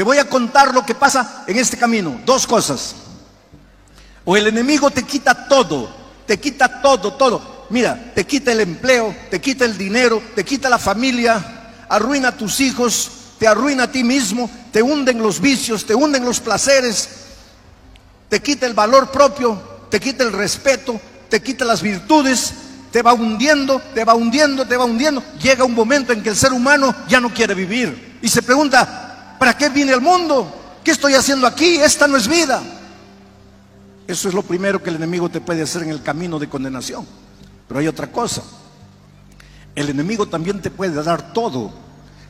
Te 0.00 0.04
voy 0.04 0.16
a 0.16 0.24
contar 0.24 0.72
lo 0.72 0.82
que 0.86 0.94
pasa 0.94 1.44
en 1.46 1.58
este 1.58 1.76
camino. 1.76 2.22
Dos 2.24 2.46
cosas. 2.46 2.94
O 4.24 4.34
el 4.34 4.46
enemigo 4.46 4.90
te 4.90 5.02
quita 5.02 5.46
todo, 5.46 5.94
te 6.24 6.40
quita 6.40 6.80
todo, 6.80 7.12
todo. 7.12 7.66
Mira, 7.68 8.12
te 8.14 8.24
quita 8.24 8.50
el 8.50 8.60
empleo, 8.60 9.14
te 9.30 9.42
quita 9.42 9.66
el 9.66 9.76
dinero, 9.76 10.22
te 10.34 10.42
quita 10.42 10.70
la 10.70 10.78
familia, 10.78 11.84
arruina 11.86 12.28
a 12.28 12.34
tus 12.34 12.60
hijos, 12.60 13.10
te 13.38 13.46
arruina 13.46 13.82
a 13.82 13.92
ti 13.92 14.02
mismo, 14.02 14.50
te 14.72 14.82
hunden 14.82 15.18
los 15.18 15.38
vicios, 15.38 15.84
te 15.84 15.94
hunden 15.94 16.24
los 16.24 16.40
placeres, 16.40 17.10
te 18.30 18.40
quita 18.40 18.64
el 18.64 18.72
valor 18.72 19.10
propio, 19.10 19.60
te 19.90 20.00
quita 20.00 20.24
el 20.24 20.32
respeto, 20.32 20.98
te 21.28 21.42
quita 21.42 21.66
las 21.66 21.82
virtudes, 21.82 22.54
te 22.90 23.02
va 23.02 23.12
hundiendo, 23.12 23.82
te 23.92 24.06
va 24.06 24.14
hundiendo, 24.14 24.66
te 24.66 24.78
va 24.78 24.86
hundiendo. 24.86 25.22
Llega 25.42 25.62
un 25.62 25.74
momento 25.74 26.14
en 26.14 26.22
que 26.22 26.30
el 26.30 26.36
ser 26.36 26.54
humano 26.54 26.94
ya 27.06 27.20
no 27.20 27.34
quiere 27.34 27.52
vivir 27.52 28.18
y 28.22 28.28
se 28.30 28.42
pregunta, 28.42 29.09
¿para 29.40 29.56
qué 29.56 29.70
viene 29.70 29.92
el 29.92 30.02
mundo? 30.02 30.52
¿Qué 30.84 30.90
estoy 30.90 31.14
haciendo 31.14 31.46
aquí? 31.46 31.76
Esta 31.76 32.06
no 32.06 32.18
es 32.18 32.28
vida. 32.28 32.62
Eso 34.06 34.28
es 34.28 34.34
lo 34.34 34.42
primero 34.42 34.82
que 34.82 34.90
el 34.90 34.96
enemigo 34.96 35.30
te 35.30 35.40
puede 35.40 35.62
hacer 35.62 35.82
en 35.82 35.88
el 35.88 36.02
camino 36.02 36.38
de 36.38 36.46
condenación. 36.46 37.06
Pero 37.66 37.80
hay 37.80 37.88
otra 37.88 38.12
cosa. 38.12 38.42
El 39.74 39.88
enemigo 39.88 40.28
también 40.28 40.60
te 40.60 40.70
puede 40.70 41.02
dar 41.02 41.32
todo. 41.32 41.72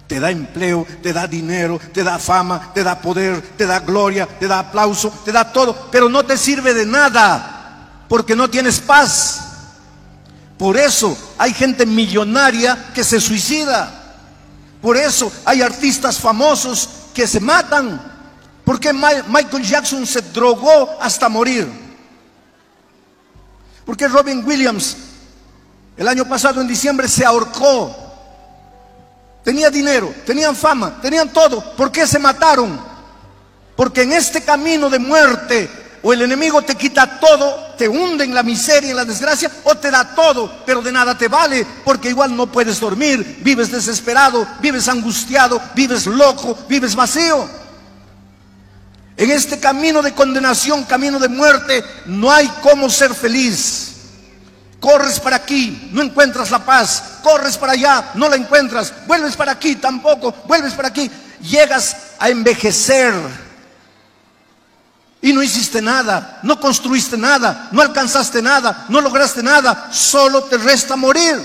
Te 0.06 0.20
da 0.20 0.30
empleo, 0.30 0.86
te 1.02 1.12
da 1.12 1.26
dinero, 1.26 1.80
te 1.92 2.04
da 2.04 2.16
fama, 2.20 2.70
te 2.72 2.84
da 2.84 3.00
poder, 3.00 3.42
te 3.56 3.66
da 3.66 3.80
gloria, 3.80 4.26
te 4.26 4.46
da 4.46 4.60
aplauso, 4.60 5.12
te 5.24 5.32
da 5.32 5.52
todo. 5.52 5.88
Pero 5.90 6.08
no 6.08 6.24
te 6.24 6.38
sirve 6.38 6.74
de 6.74 6.86
nada 6.86 8.04
porque 8.08 8.36
no 8.36 8.48
tienes 8.48 8.78
paz. 8.78 9.40
Por 10.56 10.76
eso 10.76 11.18
hay 11.38 11.52
gente 11.54 11.86
millonaria 11.86 12.92
que 12.94 13.02
se 13.02 13.20
suicida. 13.20 13.96
Por 14.80 14.96
eso 14.96 15.32
hay 15.44 15.60
artistas 15.60 16.20
famosos 16.20 16.99
que 17.14 17.26
se 17.26 17.40
matan. 17.40 18.00
¿Por 18.64 18.78
qué 18.78 18.92
Michael 18.92 19.62
Jackson 19.62 20.06
se 20.06 20.20
drogó 20.20 20.98
hasta 21.00 21.28
morir? 21.28 21.68
¿Por 23.84 23.96
qué 23.96 24.06
Robin 24.08 24.44
Williams 24.46 24.96
el 25.96 26.06
año 26.06 26.24
pasado 26.28 26.60
en 26.60 26.68
diciembre 26.68 27.08
se 27.08 27.24
ahorcó? 27.24 27.96
Tenía 29.42 29.70
dinero, 29.70 30.14
tenían 30.26 30.54
fama, 30.54 31.00
tenían 31.00 31.32
todo. 31.32 31.74
¿Por 31.74 31.90
qué 31.90 32.06
se 32.06 32.18
mataron? 32.18 32.80
Porque 33.74 34.02
en 34.02 34.12
este 34.12 34.42
camino 34.42 34.90
de 34.90 34.98
muerte 34.98 35.79
o 36.02 36.12
el 36.12 36.22
enemigo 36.22 36.62
te 36.62 36.74
quita 36.74 37.20
todo, 37.20 37.74
te 37.76 37.88
hunde 37.88 38.24
en 38.24 38.34
la 38.34 38.42
miseria 38.42 38.90
y 38.90 38.94
la 38.94 39.04
desgracia, 39.04 39.50
o 39.64 39.74
te 39.76 39.90
da 39.90 40.14
todo, 40.14 40.62
pero 40.64 40.80
de 40.80 40.92
nada 40.92 41.16
te 41.16 41.28
vale, 41.28 41.66
porque 41.84 42.08
igual 42.08 42.34
no 42.34 42.50
puedes 42.50 42.80
dormir, 42.80 43.40
vives 43.42 43.70
desesperado, 43.70 44.46
vives 44.60 44.88
angustiado, 44.88 45.60
vives 45.74 46.06
loco, 46.06 46.58
vives 46.68 46.94
vacío. 46.94 47.48
En 49.16 49.30
este 49.30 49.60
camino 49.60 50.00
de 50.00 50.14
condenación, 50.14 50.84
camino 50.84 51.18
de 51.18 51.28
muerte, 51.28 51.84
no 52.06 52.32
hay 52.32 52.50
cómo 52.62 52.88
ser 52.88 53.14
feliz. 53.14 53.88
Corres 54.80 55.20
para 55.20 55.36
aquí, 55.36 55.90
no 55.92 56.00
encuentras 56.00 56.50
la 56.50 56.64
paz. 56.64 57.02
Corres 57.22 57.58
para 57.58 57.72
allá, 57.72 58.12
no 58.14 58.30
la 58.30 58.36
encuentras. 58.36 58.94
Vuelves 59.06 59.36
para 59.36 59.52
aquí, 59.52 59.76
tampoco. 59.76 60.34
Vuelves 60.46 60.72
para 60.72 60.88
aquí. 60.88 61.10
Llegas 61.42 61.94
a 62.18 62.30
envejecer. 62.30 63.12
Y 65.22 65.32
no 65.32 65.42
hiciste 65.42 65.82
nada, 65.82 66.40
no 66.42 66.58
construiste 66.58 67.16
nada, 67.16 67.68
no 67.72 67.82
alcanzaste 67.82 68.40
nada, 68.40 68.86
no 68.88 69.00
lograste 69.00 69.42
nada. 69.42 69.92
Solo 69.92 70.44
te 70.44 70.56
resta 70.56 70.96
morir. 70.96 71.40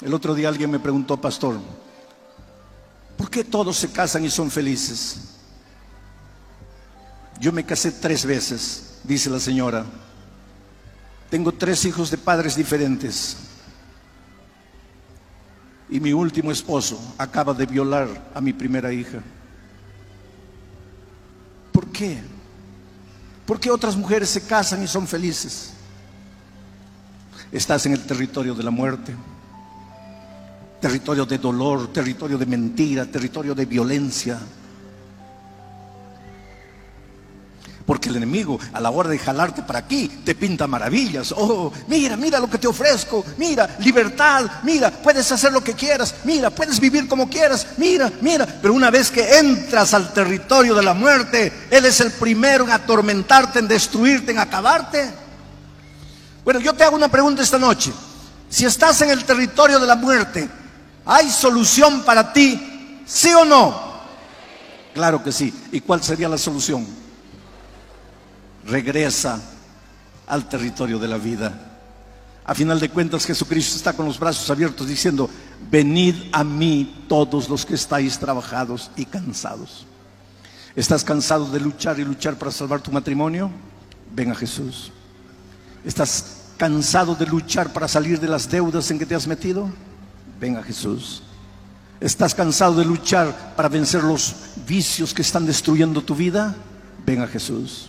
El 0.00 0.14
otro 0.14 0.34
día 0.34 0.48
alguien 0.48 0.70
me 0.70 0.78
preguntó, 0.78 1.20
pastor, 1.20 1.58
¿Por 3.16 3.30
qué 3.30 3.44
todos 3.44 3.76
se 3.76 3.90
casan 3.90 4.24
y 4.24 4.30
son 4.30 4.50
felices? 4.50 5.18
Yo 7.40 7.52
me 7.52 7.64
casé 7.64 7.92
tres 7.92 8.24
veces, 8.24 8.98
dice 9.04 9.30
la 9.30 9.40
señora. 9.40 9.84
Tengo 11.30 11.52
tres 11.52 11.84
hijos 11.84 12.10
de 12.10 12.18
padres 12.18 12.56
diferentes. 12.56 13.36
Y 15.88 16.00
mi 16.00 16.12
último 16.12 16.50
esposo 16.50 17.14
acaba 17.18 17.52
de 17.54 17.66
violar 17.66 18.08
a 18.34 18.40
mi 18.40 18.52
primera 18.52 18.92
hija. 18.92 19.18
¿Por 21.72 21.86
qué? 21.88 22.20
¿Por 23.46 23.60
qué 23.60 23.70
otras 23.70 23.96
mujeres 23.96 24.30
se 24.30 24.46
casan 24.46 24.82
y 24.82 24.86
son 24.86 25.06
felices? 25.06 25.74
Estás 27.52 27.86
en 27.86 27.92
el 27.92 28.04
territorio 28.06 28.54
de 28.54 28.62
la 28.62 28.70
muerte 28.70 29.14
territorio 30.84 31.24
de 31.24 31.38
dolor, 31.38 31.90
territorio 31.94 32.36
de 32.36 32.44
mentira, 32.44 33.06
territorio 33.06 33.54
de 33.54 33.64
violencia. 33.64 34.38
Porque 37.86 38.08
el 38.08 38.16
enemigo 38.16 38.58
a 38.72 38.80
la 38.80 38.90
hora 38.90 39.10
de 39.10 39.18
jalarte 39.18 39.62
para 39.62 39.80
aquí 39.80 40.08
te 40.24 40.34
pinta 40.34 40.66
maravillas. 40.66 41.34
Oh, 41.36 41.70
mira, 41.86 42.16
mira 42.16 42.40
lo 42.40 42.48
que 42.48 42.58
te 42.58 42.66
ofrezco. 42.66 43.24
Mira, 43.36 43.76
libertad. 43.80 44.46
Mira, 44.62 44.90
puedes 44.90 45.30
hacer 45.30 45.52
lo 45.52 45.62
que 45.62 45.74
quieras. 45.74 46.14
Mira, 46.24 46.48
puedes 46.50 46.80
vivir 46.80 47.06
como 47.06 47.28
quieras. 47.28 47.66
Mira, 47.76 48.10
mira. 48.22 48.46
Pero 48.46 48.72
una 48.72 48.90
vez 48.90 49.10
que 49.10 49.38
entras 49.38 49.92
al 49.92 50.12
territorio 50.12 50.74
de 50.74 50.82
la 50.82 50.94
muerte, 50.94 51.52
Él 51.70 51.84
es 51.84 52.00
el 52.00 52.12
primero 52.12 52.64
en 52.64 52.70
atormentarte, 52.70 53.58
en 53.58 53.68
destruirte, 53.68 54.32
en 54.32 54.38
acabarte. 54.38 55.10
Bueno, 56.42 56.60
yo 56.60 56.72
te 56.72 56.84
hago 56.84 56.96
una 56.96 57.08
pregunta 57.08 57.42
esta 57.42 57.58
noche. 57.58 57.92
Si 58.48 58.64
estás 58.64 59.02
en 59.02 59.10
el 59.10 59.24
territorio 59.24 59.78
de 59.78 59.86
la 59.86 59.96
muerte, 59.96 60.48
¿Hay 61.06 61.30
solución 61.30 62.02
para 62.02 62.32
ti? 62.32 63.02
¿Sí 63.04 63.32
o 63.34 63.44
no? 63.44 63.94
Claro 64.94 65.22
que 65.22 65.32
sí. 65.32 65.52
¿Y 65.72 65.80
cuál 65.80 66.02
sería 66.02 66.28
la 66.28 66.38
solución? 66.38 66.86
Regresa 68.66 69.40
al 70.26 70.48
territorio 70.48 70.98
de 70.98 71.08
la 71.08 71.18
vida. 71.18 71.74
A 72.46 72.54
final 72.54 72.78
de 72.78 72.90
cuentas, 72.90 73.24
Jesucristo 73.24 73.76
está 73.76 73.94
con 73.94 74.06
los 74.06 74.18
brazos 74.18 74.50
abiertos 74.50 74.86
diciendo, 74.86 75.30
venid 75.70 76.14
a 76.32 76.44
mí 76.44 77.04
todos 77.08 77.48
los 77.48 77.64
que 77.64 77.74
estáis 77.74 78.18
trabajados 78.18 78.90
y 78.96 79.06
cansados. 79.06 79.86
¿Estás 80.76 81.04
cansado 81.04 81.46
de 81.50 81.60
luchar 81.60 81.98
y 81.98 82.04
luchar 82.04 82.36
para 82.36 82.50
salvar 82.50 82.80
tu 82.80 82.92
matrimonio? 82.92 83.50
Ven 84.14 84.30
a 84.30 84.34
Jesús. 84.34 84.92
¿Estás 85.84 86.42
cansado 86.56 87.14
de 87.14 87.26
luchar 87.26 87.72
para 87.72 87.88
salir 87.88 88.20
de 88.20 88.28
las 88.28 88.50
deudas 88.50 88.90
en 88.90 88.98
que 88.98 89.06
te 89.06 89.14
has 89.14 89.26
metido? 89.26 89.70
Ven 90.38 90.56
a 90.56 90.62
Jesús. 90.62 91.22
¿Estás 92.00 92.34
cansado 92.34 92.74
de 92.74 92.84
luchar 92.84 93.54
para 93.56 93.68
vencer 93.68 94.02
los 94.02 94.34
vicios 94.66 95.14
que 95.14 95.22
están 95.22 95.46
destruyendo 95.46 96.02
tu 96.02 96.14
vida? 96.14 96.54
Ven 97.06 97.22
a 97.22 97.26
Jesús. 97.26 97.88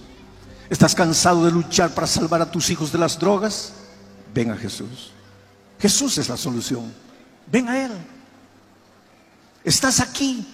¿Estás 0.69 0.95
cansado 0.95 1.45
de 1.45 1.51
luchar 1.51 1.91
para 1.91 2.07
salvar 2.07 2.41
a 2.41 2.49
tus 2.49 2.69
hijos 2.69 2.91
de 2.91 2.97
las 2.97 3.19
drogas? 3.19 3.73
Ven 4.33 4.51
a 4.51 4.57
Jesús. 4.57 5.11
Jesús 5.79 6.17
es 6.17 6.29
la 6.29 6.37
solución. 6.37 6.91
Ven 7.47 7.69
a 7.69 7.85
Él. 7.85 7.91
Estás 9.63 9.99
aquí. 9.99 10.47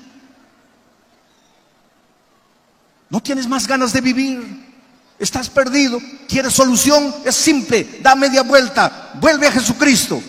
No 3.09 3.21
tienes 3.21 3.47
más 3.47 3.67
ganas 3.67 3.93
de 3.93 4.01
vivir. 4.01 4.71
Estás 5.19 5.49
perdido. 5.49 5.99
¿Quieres 6.27 6.53
solución? 6.53 7.13
Es 7.25 7.35
simple. 7.35 7.99
Da 8.01 8.15
media 8.15 8.43
vuelta. 8.43 9.11
Vuelve 9.19 9.47
a 9.47 9.51
Jesucristo. 9.51 10.21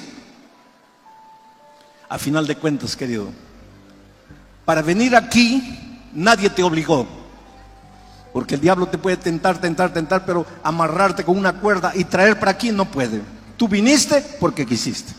A 2.09 2.19
final 2.19 2.47
de 2.47 2.56
cuentas, 2.56 2.94
querido, 2.94 3.32
para 4.66 4.82
venir 4.82 5.16
aquí 5.16 6.10
nadie 6.12 6.50
te 6.50 6.62
obligó. 6.62 7.06
Porque 8.32 8.54
el 8.54 8.60
diablo 8.60 8.87
te 8.87 8.98
puede 8.98 9.16
tentar, 9.19 9.60
tentar, 9.60 9.93
tentar, 9.93 10.25
pero 10.25 10.47
amarrarte 10.62 11.25
con 11.25 11.37
una 11.37 11.53
cuerda 11.54 11.93
y 11.94 12.04
traer 12.04 12.38
para 12.38 12.53
aquí 12.53 12.70
no 12.70 12.87
puede. 12.87 13.20
Tú 13.56 13.69
viniste 13.69 14.25
porque 14.41 14.65
quisiste. 14.65 15.12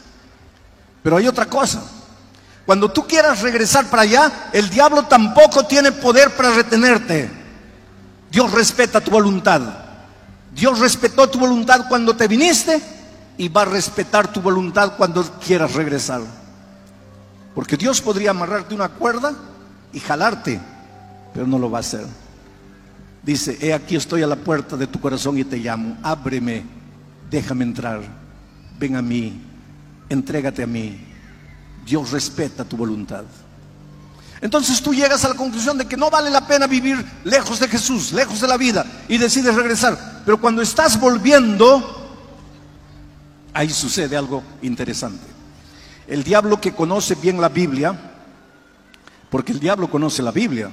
Pero 1.03 1.17
hay 1.17 1.27
otra 1.27 1.45
cosa. 1.45 1.83
Cuando 2.65 2.91
tú 2.91 3.05
quieras 3.05 3.41
regresar 3.41 3.85
para 3.85 4.03
allá, 4.03 4.49
el 4.53 4.69
diablo 4.69 5.03
tampoco 5.03 5.65
tiene 5.65 5.91
poder 5.91 6.31
para 6.31 6.51
retenerte. 6.51 7.29
Dios 8.31 8.51
respeta 8.51 9.01
tu 9.01 9.11
voluntad. 9.11 9.61
Dios 10.55 10.79
respetó 10.79 11.29
tu 11.29 11.39
voluntad 11.39 11.87
cuando 11.89 12.15
te 12.15 12.27
viniste 12.27 12.81
y 13.37 13.49
va 13.49 13.63
a 13.63 13.65
respetar 13.65 14.31
tu 14.31 14.41
voluntad 14.41 14.93
cuando 14.97 15.23
quieras 15.39 15.73
regresar. 15.73 16.21
Porque 17.53 17.77
Dios 17.77 18.01
podría 18.01 18.31
amarrarte 18.31 18.73
una 18.73 18.89
cuerda 18.89 19.33
y 19.91 19.99
jalarte, 19.99 20.59
pero 21.33 21.45
no 21.45 21.59
lo 21.59 21.69
va 21.69 21.79
a 21.79 21.81
hacer. 21.81 22.05
Dice, 23.23 23.57
he 23.61 23.73
aquí 23.73 23.95
estoy 23.95 24.21
a 24.21 24.27
la 24.27 24.35
puerta 24.35 24.75
de 24.75 24.85
tu 24.85 24.99
corazón 24.99 25.37
y 25.37 25.45
te 25.45 25.57
llamo, 25.57 25.97
ábreme, 26.03 26.63
déjame 27.29 27.63
entrar, 27.63 28.01
ven 28.77 28.97
a 28.97 29.01
mí, 29.01 29.41
entrégate 30.09 30.63
a 30.63 30.67
mí. 30.67 30.99
Dios 31.85 32.11
respeta 32.11 32.65
tu 32.65 32.75
voluntad. 32.75 33.23
Entonces 34.41 34.81
tú 34.81 34.93
llegas 34.93 35.23
a 35.23 35.29
la 35.29 35.35
conclusión 35.35 35.77
de 35.77 35.85
que 35.85 35.95
no 35.95 36.09
vale 36.09 36.29
la 36.29 36.45
pena 36.45 36.67
vivir 36.67 37.03
lejos 37.23 37.61
de 37.61 37.69
Jesús, 37.69 38.11
lejos 38.11 38.41
de 38.41 38.47
la 38.47 38.57
vida, 38.57 38.85
y 39.07 39.17
decides 39.17 39.55
regresar. 39.55 40.21
Pero 40.25 40.39
cuando 40.39 40.61
estás 40.61 40.99
volviendo, 40.99 42.19
ahí 43.53 43.69
sucede 43.69 44.17
algo 44.17 44.43
interesante. 44.61 45.25
El 46.07 46.25
diablo 46.25 46.59
que 46.59 46.73
conoce 46.73 47.15
bien 47.15 47.39
la 47.39 47.47
Biblia, 47.47 47.97
porque 49.29 49.53
el 49.53 49.61
diablo 49.61 49.89
conoce 49.89 50.21
la 50.21 50.31
Biblia. 50.31 50.69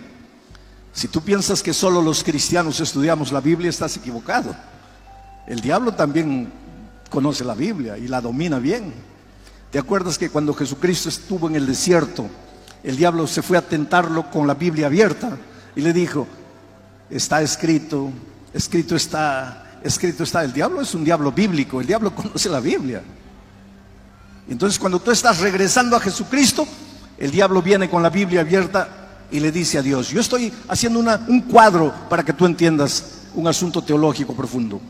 Si 0.92 1.08
tú 1.08 1.20
piensas 1.22 1.62
que 1.62 1.72
solo 1.72 2.02
los 2.02 2.24
cristianos 2.24 2.80
estudiamos 2.80 3.32
la 3.32 3.40
Biblia, 3.40 3.70
estás 3.70 3.96
equivocado. 3.96 4.54
El 5.46 5.60
diablo 5.60 5.92
también 5.94 6.52
conoce 7.08 7.44
la 7.44 7.54
Biblia 7.54 7.96
y 7.96 8.08
la 8.08 8.20
domina 8.20 8.58
bien. 8.58 8.92
¿Te 9.70 9.78
acuerdas 9.78 10.18
que 10.18 10.30
cuando 10.30 10.54
Jesucristo 10.54 11.08
estuvo 11.08 11.48
en 11.48 11.54
el 11.54 11.66
desierto, 11.66 12.26
el 12.82 12.96
diablo 12.96 13.26
se 13.26 13.42
fue 13.42 13.56
a 13.56 13.62
tentarlo 13.62 14.30
con 14.30 14.46
la 14.46 14.54
Biblia 14.54 14.86
abierta 14.86 15.36
y 15.76 15.80
le 15.80 15.92
dijo, 15.92 16.26
está 17.08 17.40
escrito, 17.40 18.10
escrito 18.52 18.96
está, 18.96 19.78
escrito 19.84 20.24
está. 20.24 20.42
El 20.42 20.52
diablo 20.52 20.80
es 20.80 20.94
un 20.94 21.04
diablo 21.04 21.30
bíblico, 21.30 21.80
el 21.80 21.86
diablo 21.86 22.14
conoce 22.14 22.48
la 22.48 22.60
Biblia. 22.60 23.02
Entonces 24.48 24.78
cuando 24.78 24.98
tú 24.98 25.12
estás 25.12 25.38
regresando 25.38 25.96
a 25.96 26.00
Jesucristo, 26.00 26.66
el 27.16 27.30
diablo 27.30 27.62
viene 27.62 27.88
con 27.88 28.02
la 28.02 28.10
Biblia 28.10 28.40
abierta 28.40 28.99
y 29.30 29.40
le 29.40 29.52
dice 29.52 29.78
a 29.78 29.82
Dios, 29.82 30.08
yo 30.08 30.20
estoy 30.20 30.52
haciendo 30.68 30.98
un 30.98 31.40
cuadro 31.42 31.92
para 32.08 32.24
que 32.24 32.32
tú 32.32 32.46
entiendas 32.46 33.04
un 33.34 33.46
asunto 33.46 33.82
teológico 33.82 34.34
profundo. 34.34 34.80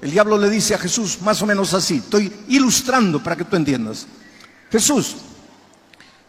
El 0.00 0.10
diablo 0.10 0.38
le 0.38 0.48
dice 0.48 0.74
a 0.74 0.78
Jesús 0.78 1.18
más 1.20 1.42
o 1.42 1.46
menos 1.46 1.74
así, 1.74 1.96
estoy 1.96 2.32
ilustrando 2.48 3.22
para 3.22 3.36
que 3.36 3.44
tú 3.44 3.56
entiendas. 3.56 4.06
Jesús, 4.70 5.16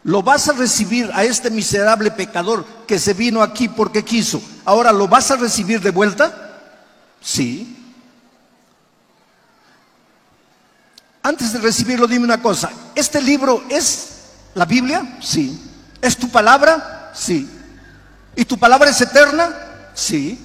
¿lo 0.04 0.22
vas 0.22 0.50
a 0.50 0.54
recibir 0.54 1.10
a 1.14 1.24
este 1.24 1.50
miserable 1.50 2.12
pecador 2.12 2.66
que 2.88 3.00
se 3.00 3.14
vino 3.14 3.42
aquí 3.42 3.70
porque 3.70 4.04
quiso? 4.04 4.42
Ahora, 4.66 4.92
¿lo 4.92 5.08
vas 5.08 5.32
a 5.32 5.38
recibir 5.38 5.80
de 5.80 5.92
vuelta? 5.92 6.60
Sí. 7.22 7.78
Antes 11.24 11.54
de 11.54 11.60
recibirlo, 11.60 12.08
dime 12.08 12.26
una 12.26 12.42
cosa, 12.42 12.72
¿este 12.96 13.22
libro 13.22 13.64
es 13.70 14.10
la 14.56 14.66
Biblia? 14.66 15.18
Sí. 15.22 15.60
¿Es 16.02 16.18
tu 16.18 16.30
palabra? 16.30 17.01
Sí. 17.14 17.50
¿Y 18.36 18.46
tu 18.46 18.58
palabra 18.58 18.90
es 18.90 19.02
eterna? 19.02 19.50
Sí. 19.94 20.40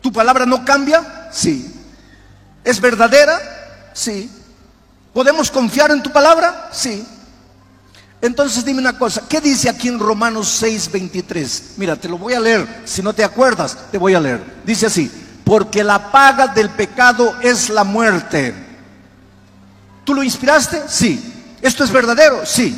¿Tu 0.00 0.12
palabra 0.12 0.46
no 0.46 0.64
cambia? 0.64 1.28
Sí. 1.32 1.74
¿Es 2.64 2.80
verdadera? 2.80 3.38
Sí. 3.94 4.30
¿Podemos 5.12 5.50
confiar 5.50 5.90
en 5.90 6.02
tu 6.02 6.10
palabra? 6.10 6.68
Sí. 6.72 7.06
Entonces 8.20 8.64
dime 8.64 8.78
una 8.78 8.96
cosa, 8.96 9.22
¿qué 9.28 9.40
dice 9.40 9.68
aquí 9.68 9.88
en 9.88 9.98
Romanos 9.98 10.48
6, 10.48 10.92
23? 10.92 11.64
Mira, 11.76 11.96
te 11.96 12.08
lo 12.08 12.16
voy 12.16 12.34
a 12.34 12.40
leer, 12.40 12.82
si 12.84 13.02
no 13.02 13.12
te 13.12 13.24
acuerdas, 13.24 13.76
te 13.90 13.98
voy 13.98 14.14
a 14.14 14.20
leer. 14.20 14.40
Dice 14.64 14.86
así, 14.86 15.10
porque 15.44 15.82
la 15.82 16.12
paga 16.12 16.46
del 16.46 16.70
pecado 16.70 17.36
es 17.40 17.68
la 17.68 17.82
muerte. 17.82 18.54
¿Tú 20.04 20.14
lo 20.14 20.22
inspiraste? 20.22 20.82
Sí. 20.88 21.56
¿Esto 21.60 21.82
es 21.82 21.90
verdadero? 21.90 22.46
Sí. 22.46 22.76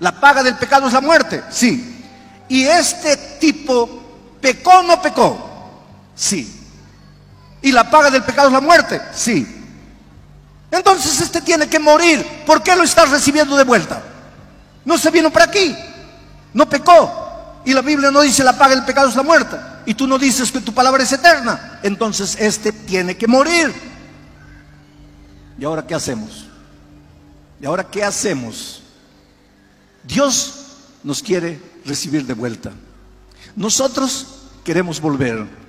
¿La 0.00 0.18
paga 0.18 0.42
del 0.42 0.56
pecado 0.56 0.86
es 0.86 0.94
la 0.94 1.02
muerte? 1.02 1.42
Sí. 1.50 2.01
¿Y 2.48 2.64
este 2.64 3.16
tipo 3.38 4.02
pecó 4.40 4.80
o 4.80 4.82
no 4.82 5.00
pecó? 5.00 5.50
Sí. 6.14 6.60
¿Y 7.62 7.72
la 7.72 7.88
paga 7.88 8.10
del 8.10 8.24
pecado 8.24 8.48
es 8.48 8.54
la 8.54 8.60
muerte? 8.60 9.00
Sí. 9.14 9.46
Entonces 10.70 11.20
este 11.20 11.40
tiene 11.40 11.68
que 11.68 11.78
morir. 11.78 12.26
¿Por 12.46 12.62
qué 12.62 12.74
lo 12.74 12.82
estás 12.82 13.10
recibiendo 13.10 13.56
de 13.56 13.64
vuelta? 13.64 14.02
No 14.84 14.98
se 14.98 15.10
vino 15.10 15.30
para 15.30 15.46
aquí. 15.46 15.76
No 16.54 16.68
pecó. 16.68 17.60
Y 17.64 17.72
la 17.72 17.82
Biblia 17.82 18.10
no 18.10 18.20
dice 18.20 18.42
la 18.42 18.58
paga 18.58 18.74
del 18.74 18.84
pecado 18.84 19.08
es 19.08 19.16
la 19.16 19.22
muerte. 19.22 19.56
Y 19.86 19.94
tú 19.94 20.06
no 20.06 20.18
dices 20.18 20.50
que 20.50 20.60
tu 20.60 20.72
palabra 20.72 21.02
es 21.02 21.12
eterna. 21.12 21.78
Entonces 21.82 22.36
este 22.38 22.72
tiene 22.72 23.16
que 23.16 23.26
morir. 23.26 23.72
¿Y 25.58 25.64
ahora 25.64 25.86
qué 25.86 25.94
hacemos? 25.94 26.46
¿Y 27.60 27.66
ahora 27.66 27.84
qué 27.84 28.02
hacemos? 28.02 28.82
Dios 30.02 30.54
nos 31.04 31.22
quiere 31.22 31.60
recibir 31.84 32.26
de 32.26 32.34
vuelta. 32.34 32.72
Nosotros 33.56 34.26
queremos 34.64 35.00
volver 35.00 35.62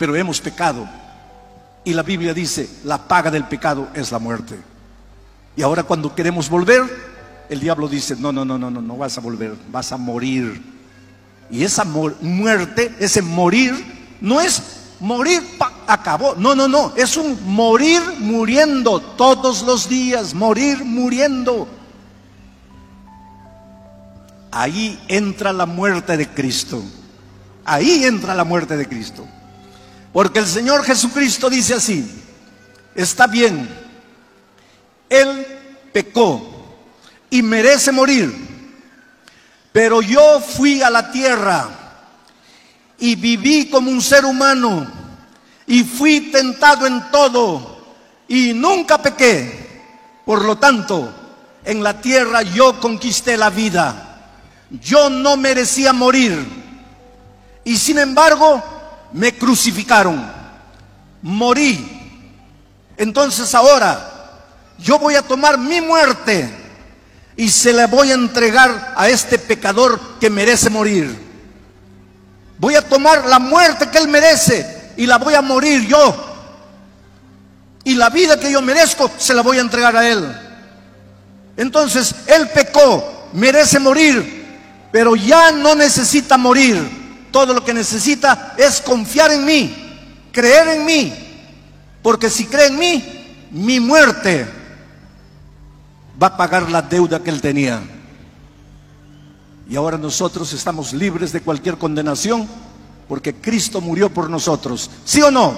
pero 0.00 0.16
hemos 0.16 0.40
pecado. 0.40 0.88
Y 1.84 1.92
la 1.92 2.02
Biblia 2.02 2.32
dice, 2.32 2.70
la 2.84 3.06
paga 3.06 3.30
del 3.30 3.44
pecado 3.44 3.88
es 3.92 4.10
la 4.10 4.18
muerte. 4.18 4.58
Y 5.54 5.60
ahora 5.60 5.82
cuando 5.82 6.14
queremos 6.14 6.48
volver, 6.48 6.82
el 7.50 7.60
diablo 7.60 7.86
dice, 7.86 8.16
no, 8.18 8.32
no, 8.32 8.42
no, 8.42 8.56
no, 8.56 8.70
no, 8.70 8.80
no 8.80 8.96
vas 8.96 9.18
a 9.18 9.20
volver, 9.20 9.54
vas 9.70 9.92
a 9.92 9.98
morir. 9.98 10.58
Y 11.50 11.64
esa 11.64 11.84
muerte, 11.84 12.94
ese 12.98 13.20
morir, 13.20 13.74
no 14.22 14.40
es 14.40 14.62
morir, 15.00 15.42
acabó. 15.86 16.34
No, 16.34 16.54
no, 16.54 16.66
no, 16.66 16.94
es 16.96 17.18
un 17.18 17.38
morir 17.44 18.00
muriendo 18.20 19.00
todos 19.00 19.60
los 19.64 19.86
días, 19.86 20.32
morir 20.32 20.82
muriendo. 20.82 21.68
Ahí 24.50 25.00
entra 25.08 25.52
la 25.52 25.66
muerte 25.66 26.16
de 26.16 26.28
Cristo. 26.28 26.82
Ahí 27.64 28.04
entra 28.04 28.34
la 28.34 28.44
muerte 28.44 28.76
de 28.76 28.88
Cristo. 28.88 29.26
Porque 30.12 30.40
el 30.40 30.46
Señor 30.46 30.84
Jesucristo 30.84 31.48
dice 31.48 31.74
así, 31.74 32.04
está 32.94 33.26
bien, 33.26 33.68
Él 35.08 35.46
pecó 35.92 36.50
y 37.30 37.42
merece 37.42 37.92
morir, 37.92 38.34
pero 39.72 40.02
yo 40.02 40.40
fui 40.40 40.82
a 40.82 40.90
la 40.90 41.12
tierra 41.12 41.68
y 42.98 43.14
viví 43.14 43.68
como 43.70 43.90
un 43.90 44.02
ser 44.02 44.24
humano 44.24 44.86
y 45.66 45.84
fui 45.84 46.32
tentado 46.32 46.86
en 46.86 47.08
todo 47.12 47.84
y 48.26 48.52
nunca 48.52 49.00
pequé. 49.00 49.60
Por 50.26 50.44
lo 50.44 50.58
tanto, 50.58 51.12
en 51.64 51.84
la 51.84 52.00
tierra 52.00 52.42
yo 52.42 52.80
conquisté 52.80 53.36
la 53.36 53.50
vida. 53.50 54.09
Yo 54.70 55.10
no 55.10 55.36
merecía 55.36 55.92
morir. 55.92 56.46
Y 57.64 57.76
sin 57.76 57.98
embargo, 57.98 58.62
me 59.12 59.34
crucificaron, 59.34 60.24
morí. 61.22 61.98
Entonces 62.96 63.54
ahora 63.54 64.10
yo 64.78 64.98
voy 64.98 65.14
a 65.14 65.22
tomar 65.22 65.58
mi 65.58 65.80
muerte 65.80 66.48
y 67.36 67.48
se 67.48 67.72
la 67.72 67.86
voy 67.86 68.10
a 68.10 68.14
entregar 68.14 68.94
a 68.96 69.08
este 69.08 69.38
pecador 69.38 70.00
que 70.20 70.30
merece 70.30 70.70
morir. 70.70 71.30
Voy 72.58 72.74
a 72.74 72.86
tomar 72.86 73.26
la 73.26 73.38
muerte 73.38 73.88
que 73.88 73.98
él 73.98 74.08
merece 74.08 74.92
y 74.96 75.06
la 75.06 75.18
voy 75.18 75.34
a 75.34 75.42
morir 75.42 75.86
yo. 75.86 76.26
Y 77.84 77.94
la 77.94 78.10
vida 78.10 78.38
que 78.38 78.52
yo 78.52 78.60
merezco 78.60 79.10
se 79.16 79.32
la 79.32 79.42
voy 79.42 79.56
a 79.56 79.62
entregar 79.62 79.96
a 79.96 80.06
él. 80.06 80.36
Entonces, 81.56 82.14
él 82.26 82.48
pecó, 82.48 83.28
merece 83.32 83.78
morir, 83.78 84.39
pero 84.92 85.16
ya 85.16 85.52
no 85.52 85.74
necesita 85.74 86.36
morir 86.36 87.00
todo 87.30 87.54
lo 87.54 87.64
que 87.64 87.74
necesita 87.74 88.54
es 88.56 88.80
confiar 88.80 89.30
en 89.30 89.44
mí, 89.44 89.74
creer 90.32 90.68
en 90.68 90.84
mí. 90.84 91.12
Porque 92.02 92.30
si 92.30 92.46
cree 92.46 92.68
en 92.68 92.78
mí, 92.78 93.04
mi 93.50 93.78
muerte 93.78 94.48
va 96.20 96.28
a 96.28 96.36
pagar 96.36 96.70
la 96.70 96.82
deuda 96.82 97.22
que 97.22 97.30
él 97.30 97.40
tenía. 97.40 97.80
Y 99.68 99.76
ahora 99.76 99.96
nosotros 99.96 100.52
estamos 100.52 100.92
libres 100.92 101.32
de 101.32 101.40
cualquier 101.40 101.78
condenación 101.78 102.48
porque 103.08 103.34
Cristo 103.34 103.80
murió 103.80 104.12
por 104.12 104.28
nosotros. 104.28 104.90
¿Sí 105.04 105.22
o 105.22 105.30
no? 105.30 105.56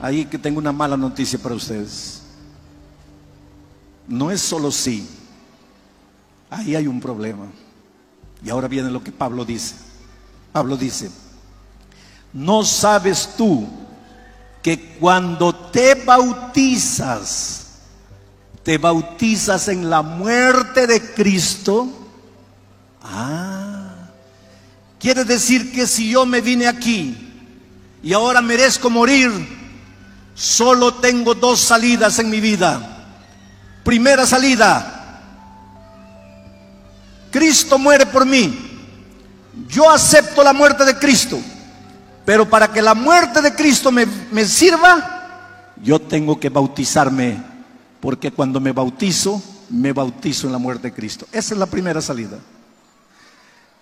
Ahí 0.00 0.26
que 0.26 0.38
tengo 0.38 0.58
una 0.58 0.72
mala 0.72 0.96
noticia 0.96 1.38
para 1.38 1.54
ustedes. 1.54 2.22
No 4.06 4.30
es 4.30 4.40
solo 4.40 4.70
sí. 4.70 5.08
Ahí 6.50 6.76
hay 6.76 6.86
un 6.86 7.00
problema. 7.00 7.46
Y 8.44 8.50
ahora 8.50 8.68
viene 8.68 8.90
lo 8.90 9.02
que 9.02 9.12
Pablo 9.12 9.44
dice. 9.44 9.74
Pablo 10.52 10.76
dice, 10.76 11.10
¿no 12.32 12.64
sabes 12.64 13.30
tú 13.36 13.68
que 14.62 14.96
cuando 14.98 15.54
te 15.54 15.94
bautizas, 15.94 17.66
te 18.62 18.78
bautizas 18.78 19.68
en 19.68 19.88
la 19.90 20.02
muerte 20.02 20.86
de 20.86 21.14
Cristo? 21.14 21.88
Ah, 23.02 23.94
quiere 24.98 25.24
decir 25.24 25.72
que 25.72 25.86
si 25.86 26.10
yo 26.10 26.26
me 26.26 26.40
vine 26.40 26.66
aquí 26.66 27.16
y 28.02 28.12
ahora 28.12 28.40
merezco 28.40 28.90
morir, 28.90 29.30
solo 30.34 30.94
tengo 30.94 31.34
dos 31.34 31.60
salidas 31.60 32.18
en 32.18 32.30
mi 32.30 32.40
vida. 32.40 32.94
Primera 33.84 34.26
salida, 34.26 34.97
Cristo 37.38 37.78
muere 37.78 38.06
por 38.06 38.26
mí 38.26 38.68
yo 39.66 39.90
acepto 39.90 40.42
la 40.42 40.52
muerte 40.52 40.84
de 40.84 40.96
Cristo, 40.98 41.40
pero 42.24 42.48
para 42.48 42.68
que 42.68 42.82
la 42.82 42.94
muerte 42.94 43.42
de 43.42 43.54
Cristo 43.54 43.90
me, 43.90 44.44
sirva, 44.44 45.74
yo 45.82 46.00
tengo 46.00 46.38
que 46.38 46.48
bautizarme, 46.48 47.42
porque 48.00 48.30
cuando 48.30 48.60
me 48.60 48.72
bautizo, 48.72 49.42
me 49.70 49.92
bautizo 49.92 50.46
en 50.46 50.52
la 50.52 50.58
muerte 50.58 50.88
de 50.88 50.94
Cristo. 50.94 51.26
Esa 51.32 51.54
es 51.54 51.58
la 51.58 51.66
primera 51.66 52.00
salida. 52.00 52.38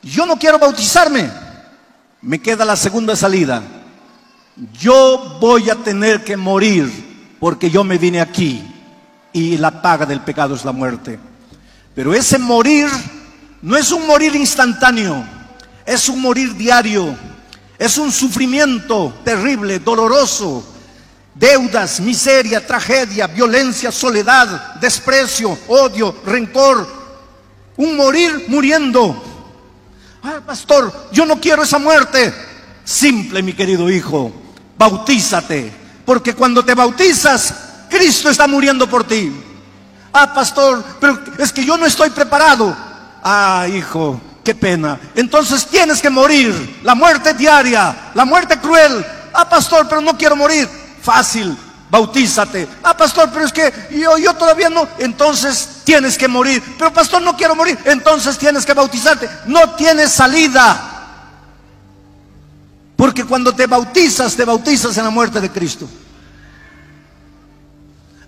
Yo 0.02 0.24
no 0.24 0.38
quiero 0.38 0.58
bautizarme, 0.58 1.30
me 2.22 2.40
queda 2.40 2.64
la 2.64 2.76
segunda 2.76 3.16
salida. 3.16 3.62
Yo 4.78 5.38
voy 5.40 5.68
a 5.68 5.74
tener 5.76 6.24
que 6.24 6.36
morir 6.36 7.36
porque 7.38 7.70
yo 7.70 7.84
me 7.84 7.98
vine 7.98 8.20
aquí 8.20 8.62
y 9.32 9.58
la 9.58 9.82
paga 9.82 10.06
del 10.06 10.20
pecado 10.20 10.54
es 10.54 10.64
la 10.64 10.72
muerte. 10.72 11.18
Pero 11.94 12.14
ese 12.14 12.38
morir 12.38 12.88
no 13.66 13.76
es 13.76 13.90
un 13.90 14.06
morir 14.06 14.36
instantáneo, 14.36 15.26
es 15.84 16.08
un 16.08 16.22
morir 16.22 16.54
diario, 16.54 17.18
es 17.76 17.98
un 17.98 18.12
sufrimiento 18.12 19.12
terrible, 19.24 19.80
doloroso, 19.80 20.64
deudas, 21.34 21.98
miseria, 21.98 22.64
tragedia, 22.64 23.26
violencia, 23.26 23.90
soledad, 23.90 24.76
desprecio, 24.76 25.58
odio, 25.66 26.14
rencor, 26.24 26.86
un 27.76 27.96
morir 27.96 28.44
muriendo. 28.46 29.20
Ah, 30.22 30.40
pastor, 30.46 31.08
yo 31.10 31.26
no 31.26 31.40
quiero 31.40 31.64
esa 31.64 31.80
muerte. 31.80 32.32
Simple, 32.84 33.42
mi 33.42 33.52
querido 33.52 33.90
hijo, 33.90 34.30
bautízate, 34.78 35.72
porque 36.04 36.34
cuando 36.34 36.64
te 36.64 36.72
bautizas, 36.72 37.52
Cristo 37.90 38.30
está 38.30 38.46
muriendo 38.46 38.88
por 38.88 39.02
ti. 39.02 39.32
Ah, 40.12 40.32
pastor, 40.32 40.84
pero 41.00 41.18
es 41.36 41.52
que 41.52 41.64
yo 41.64 41.76
no 41.76 41.84
estoy 41.84 42.10
preparado. 42.10 42.94
Ah, 43.28 43.66
hijo, 43.66 44.20
qué 44.44 44.54
pena. 44.54 45.00
Entonces 45.16 45.66
tienes 45.66 46.00
que 46.00 46.08
morir. 46.08 46.78
La 46.84 46.94
muerte 46.94 47.34
diaria, 47.34 48.12
la 48.14 48.24
muerte 48.24 48.56
cruel. 48.60 49.04
Ah, 49.32 49.48
pastor, 49.48 49.88
pero 49.88 50.00
no 50.00 50.16
quiero 50.16 50.36
morir. 50.36 50.68
Fácil, 51.02 51.58
bautízate. 51.90 52.68
Ah, 52.84 52.96
pastor, 52.96 53.28
pero 53.32 53.44
es 53.44 53.52
que 53.52 53.88
yo, 53.90 54.16
yo 54.16 54.32
todavía 54.34 54.70
no. 54.70 54.86
Entonces 54.98 55.80
tienes 55.82 56.16
que 56.16 56.28
morir. 56.28 56.62
Pero 56.78 56.92
pastor, 56.92 57.20
no 57.20 57.36
quiero 57.36 57.56
morir. 57.56 57.76
Entonces 57.84 58.38
tienes 58.38 58.64
que 58.64 58.74
bautizarte. 58.74 59.28
No 59.46 59.70
tienes 59.70 60.12
salida. 60.12 60.92
Porque 62.94 63.24
cuando 63.24 63.52
te 63.52 63.66
bautizas, 63.66 64.36
te 64.36 64.44
bautizas 64.44 64.96
en 64.98 65.02
la 65.02 65.10
muerte 65.10 65.40
de 65.40 65.50
Cristo. 65.50 65.88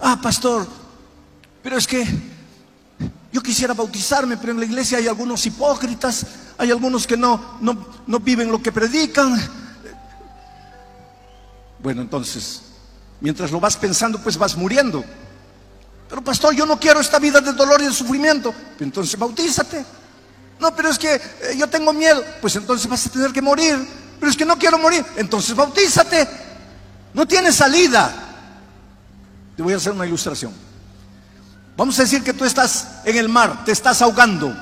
Ah, 0.01 0.19
pastor, 0.21 0.67
pero 1.63 1.77
es 1.77 1.87
que 1.87 2.05
yo 3.33 3.43
quisiera 3.43 3.75
bautizarme, 3.75 4.37
pero 4.37 4.53
en 4.53 4.61
la 4.61 4.65
iglesia 4.65 4.99
hay 4.99 5.07
algunos 5.07 5.45
hipócritas, 5.45 6.27
hay 6.57 6.71
algunos 6.71 7.07
que 7.07 7.17
no, 7.17 7.59
no, 7.61 7.87
no 8.07 8.21
viven 8.21 8.51
lo 8.51 8.63
que 8.63 8.73
predican. 8.73 9.39
Bueno, 11.81 12.03
entonces, 12.03 12.63
mientras 13.21 13.51
lo 13.51 13.61
vas 13.61 13.77
pensando, 13.77 14.19
pues 14.23 14.39
vas 14.39 14.57
muriendo. 14.57 15.05
Pero 16.09 16.25
pastor, 16.25 16.55
yo 16.55 16.65
no 16.65 16.81
quiero 16.81 17.01
esta 17.01 17.19
vida 17.19 17.41
de 17.41 17.53
dolor 17.53 17.83
y 17.83 17.85
de 17.85 17.93
sufrimiento. 17.93 18.55
Entonces 18.81 19.19
bautízate. 19.19 19.85
No, 20.59 20.75
pero 20.75 20.89
es 20.89 20.99
que 20.99 21.15
eh, 21.15 21.21
yo 21.57 21.69
tengo 21.69 21.93
miedo. 21.93 22.25
Pues 22.41 22.57
entonces 22.57 22.89
vas 22.89 23.07
a 23.07 23.11
tener 23.11 23.31
que 23.31 23.43
morir. 23.43 23.77
Pero 24.19 24.31
es 24.31 24.37
que 24.37 24.47
no 24.47 24.59
quiero 24.59 24.79
morir. 24.79 25.05
Entonces 25.17 25.55
bautízate. 25.55 26.27
No 27.13 27.27
tienes 27.27 27.57
salida. 27.57 28.11
Te 29.55 29.63
voy 29.63 29.75
a 29.75 29.77
hacer 29.77 29.93
una 29.93 30.07
ilustración. 30.07 30.68
Vamos 31.79 31.97
a 32.01 32.03
decir 32.03 32.25
que 32.25 32.35
tú 32.35 32.45
estás 32.45 32.89
en 33.05 33.17
el 33.17 33.29
mar, 33.29 33.65
te 33.65 33.71
estás 33.71 34.03
ahogando, 34.03 34.53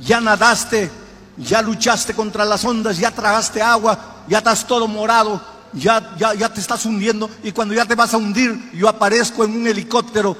ya 0.00 0.20
nadaste, 0.20 0.90
ya 1.36 1.62
luchaste 1.62 2.14
contra 2.14 2.44
las 2.44 2.64
ondas, 2.64 2.98
ya 2.98 3.12
tragaste 3.12 3.62
agua, 3.62 4.24
ya 4.26 4.38
estás 4.38 4.66
todo 4.66 4.88
morado, 4.88 5.40
ya, 5.72 6.16
ya, 6.16 6.34
ya 6.34 6.52
te 6.52 6.58
estás 6.58 6.84
hundiendo 6.84 7.30
y 7.44 7.52
cuando 7.52 7.74
ya 7.74 7.84
te 7.84 7.94
vas 7.94 8.12
a 8.12 8.16
hundir, 8.16 8.72
yo 8.72 8.88
aparezco 8.88 9.44
en 9.44 9.52
un 9.52 9.68
helicóptero 9.68 10.36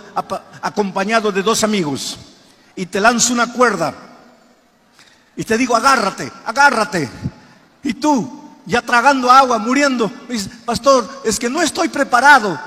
acompañado 0.60 1.30
de 1.30 1.40
dos 1.40 1.62
amigos 1.62 2.18
y 2.74 2.86
te 2.86 3.00
lanzo 3.00 3.32
una 3.32 3.52
cuerda 3.52 3.94
y 5.36 5.44
te 5.44 5.56
digo, 5.56 5.76
agárrate, 5.76 6.32
agárrate. 6.44 7.08
Y 7.84 7.94
tú, 7.94 8.56
ya 8.66 8.82
tragando 8.82 9.30
agua, 9.30 9.58
muriendo, 9.58 10.10
dices, 10.28 10.50
pastor, 10.64 11.22
es 11.24 11.38
que 11.38 11.48
no 11.48 11.62
estoy 11.62 11.88
preparado. 11.88 12.58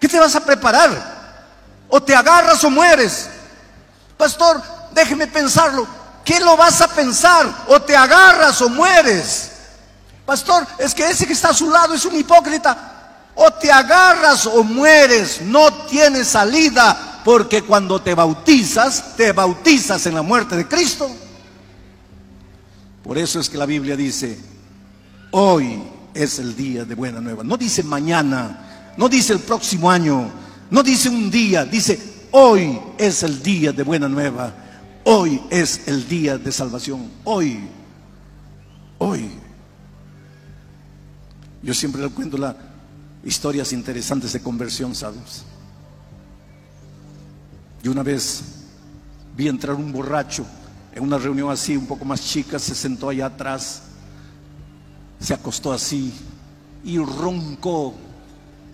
¿Qué 0.00 0.08
te 0.08 0.18
vas 0.18 0.34
a 0.34 0.40
preparar? 0.42 1.17
O 1.88 2.02
te 2.02 2.14
agarras 2.14 2.62
o 2.64 2.70
mueres. 2.70 3.28
Pastor, 4.16 4.62
déjeme 4.92 5.26
pensarlo. 5.26 5.86
¿Qué 6.24 6.40
lo 6.40 6.56
vas 6.56 6.80
a 6.80 6.88
pensar? 6.88 7.64
O 7.68 7.80
te 7.80 7.96
agarras 7.96 8.60
o 8.60 8.68
mueres. 8.68 9.52
Pastor, 10.26 10.66
es 10.78 10.94
que 10.94 11.08
ese 11.08 11.26
que 11.26 11.32
está 11.32 11.50
a 11.50 11.54
su 11.54 11.70
lado 11.70 11.94
es 11.94 12.04
un 12.04 12.14
hipócrita. 12.16 13.30
O 13.34 13.50
te 13.52 13.72
agarras 13.72 14.44
o 14.46 14.62
mueres. 14.62 15.40
No 15.42 15.72
tienes 15.86 16.28
salida. 16.28 17.20
Porque 17.24 17.62
cuando 17.62 18.00
te 18.00 18.14
bautizas, 18.14 19.16
te 19.16 19.32
bautizas 19.32 20.04
en 20.06 20.14
la 20.14 20.22
muerte 20.22 20.56
de 20.56 20.68
Cristo. 20.68 21.10
Por 23.02 23.16
eso 23.16 23.40
es 23.40 23.48
que 23.48 23.56
la 23.56 23.64
Biblia 23.64 23.96
dice, 23.96 24.38
hoy 25.30 25.82
es 26.12 26.38
el 26.38 26.54
día 26.54 26.84
de 26.84 26.94
buena 26.94 27.20
nueva. 27.20 27.42
No 27.44 27.56
dice 27.56 27.82
mañana, 27.82 28.92
no 28.96 29.08
dice 29.08 29.32
el 29.32 29.40
próximo 29.40 29.90
año, 29.90 30.30
no 30.70 30.82
dice 30.82 31.08
un 31.08 31.30
día, 31.30 31.64
dice 31.64 31.98
hoy 32.30 32.78
es 32.98 33.22
el 33.22 33.42
día 33.42 33.72
de 33.72 33.82
buena 33.82 34.08
nueva. 34.08 34.54
Hoy 35.04 35.40
es 35.48 35.88
el 35.88 36.06
día 36.06 36.36
de 36.36 36.52
salvación. 36.52 37.10
Hoy. 37.24 37.60
Hoy. 38.98 39.30
Yo 41.62 41.72
siempre 41.72 42.02
le 42.02 42.10
cuento 42.10 42.36
las 42.36 42.54
historias 43.24 43.72
interesantes 43.72 44.32
de 44.32 44.40
conversión, 44.40 44.94
¿sabes? 44.94 45.44
Y 47.82 47.88
una 47.88 48.02
vez 48.02 48.42
vi 49.36 49.48
entrar 49.48 49.76
un 49.76 49.92
borracho 49.92 50.44
en 50.94 51.02
una 51.02 51.16
reunión 51.16 51.50
así, 51.50 51.76
un 51.76 51.86
poco 51.86 52.04
más 52.04 52.20
chica, 52.20 52.58
se 52.58 52.74
sentó 52.74 53.08
allá 53.08 53.26
atrás, 53.26 53.82
se 55.20 55.32
acostó 55.32 55.72
así 55.72 56.12
y 56.84 56.98
roncó 56.98 57.94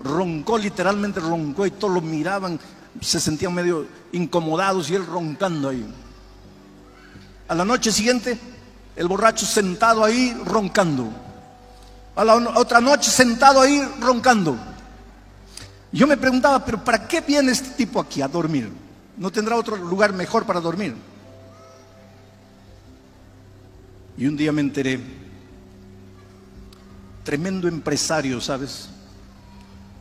roncó, 0.04 0.58
literalmente 0.58 1.18
roncó 1.18 1.66
y 1.66 1.72
todos 1.72 1.94
lo 1.94 2.00
miraban, 2.00 2.60
se 3.00 3.18
sentían 3.18 3.54
medio 3.54 3.86
incomodados 4.12 4.90
y 4.90 4.94
él 4.94 5.04
roncando 5.06 5.70
ahí. 5.70 5.84
A 7.48 7.54
la 7.54 7.64
noche 7.64 7.90
siguiente, 7.90 8.38
el 8.94 9.08
borracho 9.08 9.46
sentado 9.46 10.04
ahí 10.04 10.36
roncando. 10.44 11.08
A 12.14 12.24
la 12.24 12.36
otra 12.36 12.80
noche 12.80 13.10
sentado 13.10 13.60
ahí 13.60 13.82
roncando. 14.00 14.56
Yo 15.90 16.06
me 16.06 16.16
preguntaba, 16.16 16.64
pero 16.64 16.82
¿para 16.84 17.08
qué 17.08 17.20
viene 17.20 17.52
este 17.52 17.70
tipo 17.70 18.00
aquí 18.00 18.20
a 18.20 18.28
dormir? 18.28 18.70
¿No 19.16 19.30
tendrá 19.30 19.56
otro 19.56 19.76
lugar 19.76 20.12
mejor 20.12 20.44
para 20.44 20.60
dormir? 20.60 20.94
Y 24.16 24.26
un 24.26 24.36
día 24.36 24.52
me 24.52 24.60
enteré, 24.60 25.00
tremendo 27.24 27.66
empresario, 27.66 28.40
¿sabes? 28.40 28.88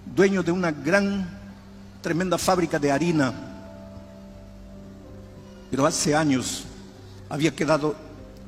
Dueño 0.05 0.43
de 0.43 0.51
una 0.51 0.71
gran, 0.71 1.27
tremenda 2.01 2.37
fábrica 2.37 2.79
de 2.79 2.91
harina, 2.91 3.33
pero 5.71 5.85
hace 5.85 6.15
años 6.15 6.65
había 7.29 7.55
quedado 7.55 7.95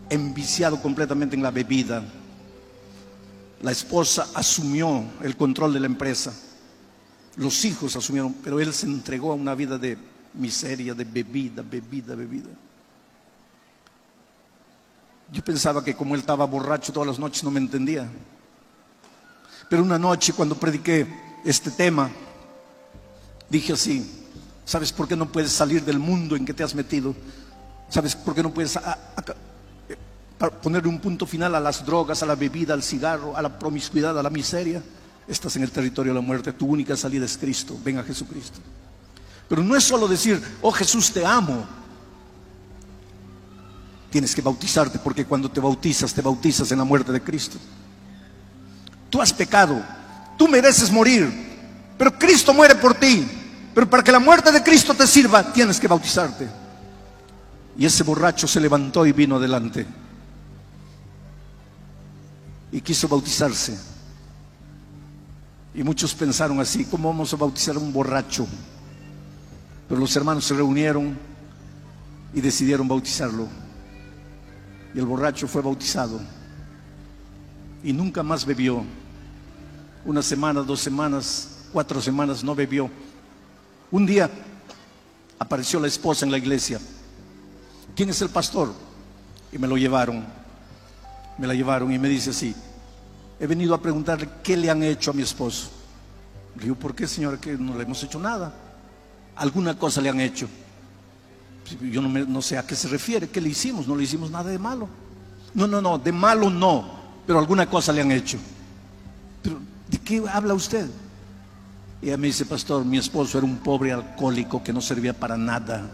enviciado 0.10 0.82
completamente 0.82 1.36
en 1.36 1.44
la 1.44 1.52
bebida. 1.52 2.04
La 3.62 3.72
esposa 3.72 4.28
asumió 4.36 5.04
el 5.24 5.36
control 5.36 5.74
de 5.74 5.80
la 5.80 5.88
empresa, 5.88 6.34
los 7.38 7.66
hijos 7.66 7.96
asumieron, 7.96 8.34
pero 8.44 8.60
él 8.60 8.74
se 8.74 8.86
entregó 8.86 9.32
a 9.32 9.36
una 9.36 9.56
vida 9.56 9.78
de 9.78 9.98
miseria, 10.36 10.94
de 10.94 11.04
bebida, 11.04 11.64
bebida, 11.64 12.16
bebida. 12.16 12.50
Yo 15.32 15.44
pensaba 15.44 15.84
que 15.84 15.96
como 15.96 16.14
él 16.14 16.22
estaba 16.22 16.46
borracho 16.46 16.94
todas 16.94 17.08
las 17.08 17.20
noches 17.20 17.44
no 17.44 17.52
me 17.52 17.60
entendía. 17.60 18.08
Pero 19.70 19.84
una 19.84 19.98
noche 19.98 20.34
cuando 20.34 20.56
prediqué 20.56 21.08
este 21.46 21.70
tema, 21.70 22.10
dije 23.50 23.74
así, 23.74 24.26
¿sabes 24.66 24.92
por 24.92 25.08
qué 25.08 25.16
no 25.16 25.32
puedes 25.32 25.52
salir 25.52 25.86
del 25.86 26.00
mundo 26.00 26.36
en 26.36 26.44
que 26.44 26.54
te 26.54 26.64
has 26.64 26.74
metido? 26.74 27.16
¿Sabes 27.88 28.16
por 28.16 28.34
qué 28.34 28.42
no 28.42 28.52
puedes 28.52 28.78
poner 30.62 30.88
un 30.88 31.00
punto 31.00 31.28
final 31.28 31.54
a 31.54 31.60
las 31.60 31.86
drogas, 31.86 32.24
a 32.24 32.26
la 32.26 32.36
bebida, 32.36 32.74
al 32.74 32.82
cigarro, 32.82 33.38
a 33.38 33.42
la 33.44 33.60
promiscuidad, 33.60 34.18
a 34.18 34.24
la 34.24 34.32
miseria? 34.32 34.82
Estás 35.28 35.56
en 35.56 35.64
el 35.64 35.72
territorio 35.72 36.14
de 36.14 36.20
la 36.20 36.26
muerte, 36.26 36.52
tu 36.52 36.66
única 36.66 36.98
salida 36.98 37.26
es 37.26 37.38
Cristo, 37.38 37.78
ven 37.84 38.00
a 38.00 38.04
Jesucristo. 38.04 38.60
Pero 39.48 39.64
no 39.64 39.76
es 39.76 39.84
solo 39.84 40.08
decir, 40.08 40.42
oh 40.64 40.72
Jesús, 40.72 41.12
te 41.12 41.24
amo. 41.24 41.66
Tienes 44.10 44.34
que 44.34 44.42
bautizarte 44.42 44.98
porque 44.98 45.26
cuando 45.26 45.50
te 45.50 45.60
bautizas, 45.60 46.14
te 46.14 46.22
bautizas 46.22 46.72
en 46.72 46.80
la 46.80 46.84
muerte 46.84 47.12
de 47.12 47.22
Cristo. 47.22 47.58
Tú 49.10 49.22
has 49.22 49.32
pecado, 49.32 49.84
Tú 50.38 50.48
mereces 50.48 50.92
morir, 50.92 51.32
pero 51.98 52.18
Cristo 52.18 52.54
muere 52.54 52.76
por 52.76 52.94
ti. 52.96 53.26
Pero 53.74 53.90
para 53.90 54.04
que 54.04 54.12
la 54.12 54.20
muerte 54.20 54.52
de 54.52 54.64
Cristo 54.64 54.94
te 54.94 55.06
sirva, 55.06 55.52
tienes 55.52 55.80
que 55.80 55.88
bautizarte. 55.88 56.48
Y 57.78 57.86
ese 57.86 58.04
borracho 58.04 58.48
se 58.48 58.62
levantó 58.62 59.06
y 59.06 59.12
vino 59.12 59.36
adelante. 59.36 59.86
Y 62.72 62.80
quiso 62.80 63.10
bautizarse. 63.10 63.78
Y 65.74 65.84
muchos 65.84 66.14
pensaron 66.14 66.60
así, 66.62 66.86
¿cómo 66.86 67.10
vamos 67.10 67.34
a 67.34 67.36
bautizar 67.36 67.76
a 67.76 67.80
un 67.80 67.92
borracho? 67.92 68.48
Pero 69.90 70.00
los 70.00 70.16
hermanos 70.16 70.46
se 70.46 70.54
reunieron 70.54 71.18
y 72.34 72.40
decidieron 72.40 72.88
bautizarlo. 72.88 73.48
Y 74.94 75.00
el 75.00 75.06
borracho 75.06 75.50
fue 75.50 75.62
bautizado. 75.62 76.22
Y 77.84 77.92
nunca 77.92 78.24
más 78.24 78.46
bebió 78.46 78.86
una 80.06 80.22
semana, 80.22 80.62
dos 80.62 80.80
semanas, 80.80 81.66
cuatro 81.74 82.00
semanas 82.02 82.44
no 82.44 82.56
bebió. 82.56 82.90
Un 83.92 84.06
día 84.06 84.30
apareció 85.40 85.80
la 85.80 85.88
esposa 85.88 86.26
en 86.26 86.32
la 86.32 86.38
iglesia. 86.38 86.80
¿Quién 87.96 88.10
es 88.10 88.22
el 88.22 88.30
pastor? 88.30 88.72
Y 89.52 89.58
me 89.58 89.68
lo 89.68 89.78
llevaron. 89.78 90.24
Me 91.38 91.48
la 91.48 91.54
llevaron 91.54 91.92
y 91.92 92.00
me 92.00 92.08
dice 92.08 92.30
así, 92.30 92.56
he 93.40 93.48
venido 93.48 93.74
a 93.74 93.82
preguntarle 93.82 94.30
qué 94.44 94.56
le 94.56 94.70
han 94.70 94.84
hecho 94.84 95.12
a 95.12 95.14
mi 95.14 95.24
esposo. 95.24 95.70
Le 96.56 96.64
digo, 96.64 96.76
¿por 96.76 96.96
qué 96.96 97.08
señora? 97.08 97.38
Que 97.38 97.58
no 97.58 97.76
le 97.76 97.84
hemos 97.84 98.02
hecho 98.04 98.20
nada. 98.20 98.54
Alguna 99.36 99.78
cosa 99.78 100.00
le 100.00 100.10
han 100.10 100.22
hecho. 100.22 100.48
Yo 101.82 102.02
no, 102.02 102.08
no 102.08 102.42
sé 102.42 102.58
a 102.58 102.66
qué 102.66 102.76
se 102.76 102.88
refiere, 102.88 103.28
qué 103.28 103.42
le 103.42 103.50
hicimos, 103.50 103.88
no 103.88 103.96
le 103.96 104.04
hicimos 104.04 104.30
nada 104.30 104.50
de 104.50 104.60
malo. 104.60 104.88
No, 105.54 105.68
no, 105.68 105.82
no, 105.82 105.98
de 105.98 106.12
malo 106.12 106.50
no, 106.50 106.86
pero 107.26 107.40
alguna 107.40 107.70
cosa 107.70 107.92
le 107.92 108.02
han 108.02 108.12
hecho. 108.12 108.38
¿De 109.90 109.98
qué 110.00 110.24
habla 110.32 110.54
usted? 110.54 110.90
Y 112.02 112.08
ella 112.08 112.18
me 112.18 112.28
dice, 112.28 112.46
pastor, 112.46 112.86
mi 112.86 112.98
esposo 112.98 113.38
era 113.38 113.46
un 113.46 113.58
pobre 113.58 113.92
alcohólico 113.92 114.64
que 114.64 114.74
no 114.74 114.82
servía 114.82 115.14
para 115.14 115.38
nada. 115.38 115.90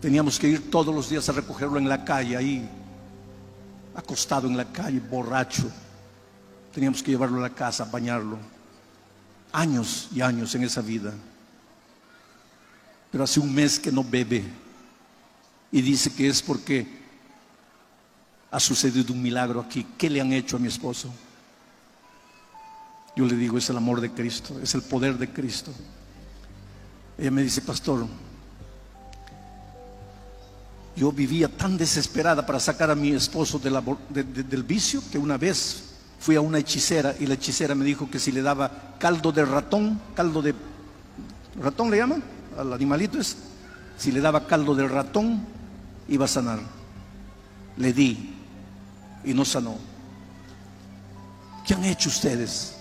Teníamos 0.00 0.38
que 0.38 0.48
ir 0.48 0.70
todos 0.70 0.94
los 0.94 1.08
días 1.08 1.28
a 1.28 1.32
recogerlo 1.32 1.78
en 1.78 1.88
la 1.88 2.04
calle, 2.04 2.36
ahí, 2.36 2.68
acostado 3.94 4.48
en 4.48 4.56
la 4.56 4.64
calle, 4.64 5.00
borracho. 5.00 5.70
Teníamos 6.72 7.02
que 7.02 7.12
llevarlo 7.12 7.38
a 7.38 7.42
la 7.42 7.54
casa, 7.54 7.84
bañarlo. 7.84 8.38
Años 9.52 10.08
y 10.14 10.20
años 10.20 10.54
en 10.54 10.64
esa 10.64 10.82
vida. 10.82 11.12
Pero 13.10 13.24
hace 13.24 13.40
un 13.40 13.54
mes 13.54 13.78
que 13.78 13.92
no 13.92 14.04
bebe. 14.04 14.44
Y 15.72 15.80
dice 15.80 16.12
que 16.12 16.28
es 16.28 16.42
porque 16.42 16.86
ha 18.50 18.60
sucedido 18.60 19.12
un 19.12 19.22
milagro 19.22 19.60
aquí. 19.60 19.86
¿Qué 19.96 20.10
le 20.10 20.20
han 20.20 20.32
hecho 20.32 20.56
a 20.56 20.60
mi 20.60 20.68
esposo? 20.68 21.10
Yo 23.16 23.24
le 23.24 23.34
digo, 23.34 23.56
es 23.56 23.70
el 23.70 23.78
amor 23.78 24.00
de 24.02 24.10
Cristo, 24.10 24.60
es 24.62 24.74
el 24.74 24.82
poder 24.82 25.16
de 25.16 25.32
Cristo. 25.32 25.72
Ella 27.16 27.30
me 27.30 27.42
dice, 27.42 27.62
pastor, 27.62 28.06
yo 30.94 31.10
vivía 31.10 31.48
tan 31.48 31.78
desesperada 31.78 32.44
para 32.44 32.60
sacar 32.60 32.90
a 32.90 32.94
mi 32.94 33.12
esposo 33.12 33.58
del 33.58 34.62
vicio 34.62 35.02
que 35.10 35.18
una 35.18 35.38
vez 35.38 35.84
fui 36.20 36.36
a 36.36 36.42
una 36.42 36.58
hechicera 36.58 37.14
y 37.18 37.26
la 37.26 37.34
hechicera 37.34 37.74
me 37.74 37.84
dijo 37.84 38.10
que 38.10 38.18
si 38.18 38.32
le 38.32 38.42
daba 38.42 38.96
caldo 38.98 39.32
de 39.32 39.44
ratón, 39.44 40.00
caldo 40.14 40.42
de 40.42 40.54
ratón 41.60 41.90
le 41.90 41.96
llaman 41.96 42.22
al 42.58 42.72
animalito 42.72 43.18
es, 43.18 43.36
si 43.96 44.12
le 44.12 44.20
daba 44.20 44.46
caldo 44.46 44.74
de 44.74 44.88
ratón 44.88 45.44
iba 46.08 46.26
a 46.26 46.28
sanar. 46.28 46.60
Le 47.76 47.92
di 47.92 48.34
y 49.24 49.34
no 49.34 49.44
sanó. 49.44 49.76
¿Qué 51.66 51.74
han 51.74 51.84
hecho 51.84 52.08
ustedes? 52.08 52.75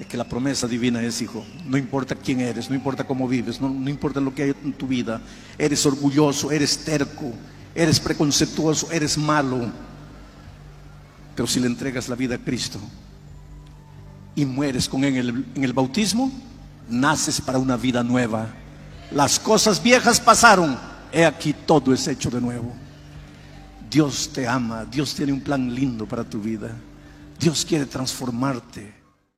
Es 0.00 0.06
que 0.06 0.16
la 0.16 0.24
promesa 0.24 0.66
divina 0.66 1.02
es, 1.02 1.20
hijo, 1.20 1.44
no 1.66 1.76
importa 1.76 2.14
quién 2.14 2.40
eres, 2.40 2.70
no 2.70 2.74
importa 2.74 3.04
cómo 3.04 3.28
vives, 3.28 3.60
no, 3.60 3.68
importa 3.90 4.18
lo 4.18 4.34
que 4.34 4.44
hay 4.44 4.54
en 4.64 4.72
tu 4.72 4.86
vida, 4.86 5.20
eres 5.58 5.84
orgulloso, 5.84 6.50
eres 6.50 6.78
terco, 6.78 7.34
eres 7.74 8.00
preconceptuoso, 8.00 8.90
eres 8.90 9.18
malo, 9.18 9.70
pero 11.36 11.46
si 11.46 11.60
le 11.60 11.66
entregas 11.66 12.08
la 12.08 12.16
vida 12.16 12.36
a 12.36 12.38
Cristo 12.38 12.80
y 14.34 14.46
mueres 14.46 14.88
con 14.88 15.04
él 15.04 15.16
en 15.16 15.20
el, 15.20 15.46
en 15.54 15.64
el 15.64 15.74
bautismo, 15.74 16.32
naces 16.88 17.38
para 17.38 17.58
una 17.58 17.76
vida 17.76 18.02
nueva. 18.02 18.48
Las 19.10 19.38
cosas 19.38 19.82
viejas 19.82 20.18
pasaron, 20.18 20.78
he 21.12 21.26
aquí 21.26 21.52
todo 21.66 21.92
es 21.92 22.08
hecho 22.08 22.30
de 22.30 22.40
nuevo. 22.40 22.72
Dios 23.90 24.30
te 24.32 24.48
ama, 24.48 24.86
Dios 24.86 25.14
tiene 25.14 25.32
un 25.34 25.42
plan 25.42 25.74
lindo 25.74 26.06
para 26.06 26.24
tu 26.24 26.40
vida. 26.40 26.70
Dios 27.38 27.66
quiere 27.66 27.84
transformarte. 27.84 28.99